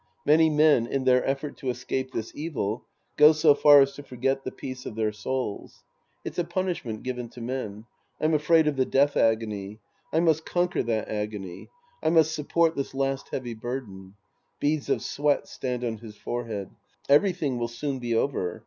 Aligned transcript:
Many 0.25 0.49
men, 0.49 0.87
in 0.87 1.03
their 1.03 1.23
effort 1.29 1.57
to 1.57 1.69
escape 1.69 2.11
this 2.11 2.31
evil, 2.35 2.87
go 3.17 3.33
so 3.33 3.53
far 3.53 3.81
as 3.81 3.93
to 3.93 4.01
forget 4.01 4.43
the 4.43 4.51
peace 4.51 4.87
of 4.87 4.95
their 4.95 5.11
souls. 5.11 5.83
It's 6.25 6.39
a 6.39 6.43
punishment 6.43 7.03
given 7.03 7.29
to 7.29 7.39
men. 7.39 7.85
I'm 8.19 8.33
afraid 8.33 8.65
of 8.65 8.77
the 8.77 8.85
death 8.87 9.15
agony. 9.15 9.79
I 10.11 10.19
must 10.19 10.43
conquer 10.43 10.81
that 10.81 11.07
agony. 11.07 11.69
I 12.01 12.09
must 12.09 12.33
support 12.33 12.75
this 12.75 12.95
last 12.95 13.29
heavy 13.29 13.53
burden. 13.53 14.15
{Beads 14.59 14.89
of 14.89 15.01
S7veat 15.01 15.45
stand 15.45 15.83
on 15.83 15.97
his 15.99 16.17
forehead.) 16.17 16.71
Everything 17.07 17.59
will 17.59 17.67
soon 17.67 17.99
be 17.99 18.15
over. 18.15 18.59